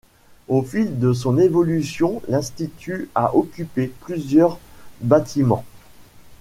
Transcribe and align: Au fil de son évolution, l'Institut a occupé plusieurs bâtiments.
Au 0.47 0.63
fil 0.63 0.97
de 0.97 1.13
son 1.13 1.37
évolution, 1.37 2.23
l'Institut 2.27 3.11
a 3.13 3.35
occupé 3.35 3.85
plusieurs 3.99 4.57
bâtiments. 5.01 5.63